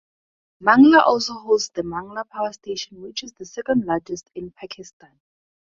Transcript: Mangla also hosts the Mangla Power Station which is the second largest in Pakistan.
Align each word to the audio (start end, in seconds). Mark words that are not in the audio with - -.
Mangla 0.63 1.05
also 1.05 1.33
hosts 1.35 1.69
the 1.75 1.83
Mangla 1.83 2.27
Power 2.27 2.51
Station 2.53 3.03
which 3.03 3.21
is 3.21 3.33
the 3.33 3.45
second 3.45 3.85
largest 3.85 4.31
in 4.33 4.49
Pakistan. 4.49 5.19